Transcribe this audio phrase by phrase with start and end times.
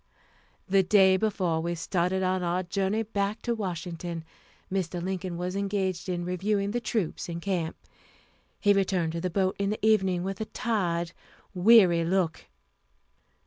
[0.67, 4.23] The day before we started on our journey back to Washington,
[4.73, 4.99] Mr.
[4.99, 7.75] Lincoln was engaged in reviewing the troops in camp.
[8.59, 11.11] He returned to the boat in the evening, with a tired,
[11.53, 12.45] weary look.